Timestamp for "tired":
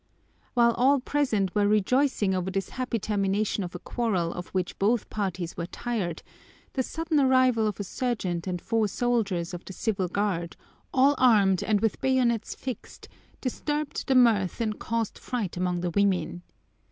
5.67-6.23